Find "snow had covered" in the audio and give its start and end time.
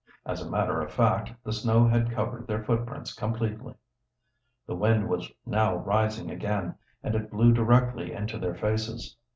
1.53-2.47